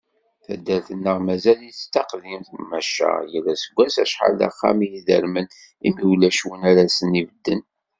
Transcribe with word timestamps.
Taddart-nneɣ 0.45 1.17
mazal-itt 1.25 1.87
d 1.87 1.89
taqdimt, 1.93 2.47
maca 2.69 3.11
yal 3.31 3.47
aseggas 3.53 3.95
acḥal 4.03 4.33
d 4.39 4.41
axxam 4.47 4.79
i 4.87 4.89
idermen, 4.99 5.47
imi 5.87 6.03
ulac 6.11 6.39
win 6.47 6.63
ara 6.69 6.81
asen-ibedden. 6.89 7.61